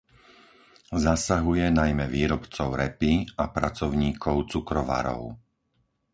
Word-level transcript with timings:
Zasahuje 1.03 1.67
najmä 1.79 2.05
výrobcov 2.15 2.69
repy 2.81 3.13
a 3.43 3.53
pracovníkov 3.55 4.35
cukrovarov. 4.51 5.21